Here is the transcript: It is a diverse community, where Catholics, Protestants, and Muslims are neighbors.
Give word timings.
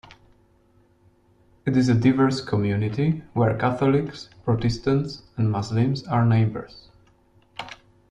It 1.63 1.77
is 1.77 1.87
a 1.87 1.93
diverse 1.93 2.41
community, 2.43 3.21
where 3.33 3.55
Catholics, 3.55 4.31
Protestants, 4.43 5.21
and 5.37 5.51
Muslims 5.51 6.07
are 6.07 6.25
neighbors. 6.25 6.89